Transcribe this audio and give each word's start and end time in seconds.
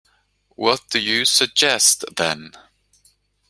What 0.55 0.81
do 0.89 0.97
you 0.99 1.25
suggest, 1.25 2.03
then? 2.17 2.53